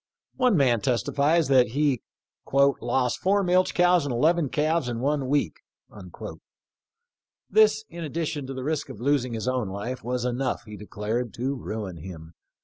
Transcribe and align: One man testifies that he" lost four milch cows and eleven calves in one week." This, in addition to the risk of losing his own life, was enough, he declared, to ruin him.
One 0.35 0.57
man 0.57 0.81
testifies 0.81 1.47
that 1.49 1.67
he" 1.67 2.01
lost 2.51 3.19
four 3.19 3.43
milch 3.43 3.75
cows 3.75 4.03
and 4.03 4.11
eleven 4.11 4.49
calves 4.49 4.89
in 4.89 4.99
one 4.99 5.27
week." 5.27 5.57
This, 7.51 7.85
in 7.87 8.03
addition 8.03 8.47
to 8.47 8.53
the 8.55 8.63
risk 8.63 8.89
of 8.89 8.99
losing 8.99 9.33
his 9.35 9.47
own 9.47 9.67
life, 9.69 10.03
was 10.03 10.25
enough, 10.25 10.63
he 10.65 10.75
declared, 10.75 11.35
to 11.35 11.53
ruin 11.53 11.97
him. 11.97 12.33